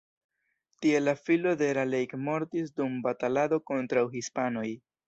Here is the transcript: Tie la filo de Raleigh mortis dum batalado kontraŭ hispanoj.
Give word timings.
Tie 0.85 1.01
la 1.03 1.13
filo 1.27 1.53
de 1.61 1.69
Raleigh 1.79 2.17
mortis 2.31 2.75
dum 2.81 2.99
batalado 3.07 3.65
kontraŭ 3.71 4.09
hispanoj. 4.19 4.71